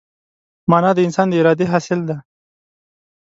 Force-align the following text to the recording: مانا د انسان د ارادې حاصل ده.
مانا 0.71 0.91
د 0.95 0.99
انسان 1.07 1.27
د 1.29 1.33
ارادې 1.41 1.65
حاصل 1.71 1.99
ده. 2.09 2.17